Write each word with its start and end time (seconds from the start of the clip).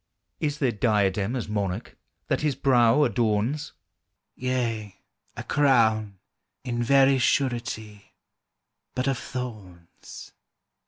Is 0.39 0.57
there 0.57 0.71
diadem, 0.71 1.35
as 1.35 1.47
Monarch, 1.47 1.95
That 2.27 2.41
His 2.41 2.55
brow 2.55 3.03
adorns? 3.03 3.73
"Yea, 4.33 4.97
a 5.37 5.43
crown, 5.43 6.17
in 6.63 6.81
very 6.81 7.19
surety, 7.19 8.15
But 8.95 9.07
of 9.07 9.19
thorns." 9.19 10.31